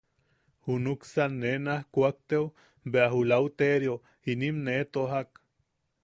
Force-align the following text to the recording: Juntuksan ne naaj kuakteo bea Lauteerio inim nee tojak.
Juntuksan 0.67 1.33
ne 1.41 1.51
naaj 1.65 1.83
kuakteo 1.97 2.41
bea 2.95 3.11
Lauteerio 3.33 3.97
inim 4.35 4.57
nee 4.69 4.81
tojak. 4.97 5.31